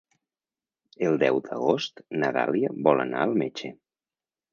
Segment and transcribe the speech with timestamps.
[1.09, 3.71] El deu d'agost na Dàlia vol anar al metge.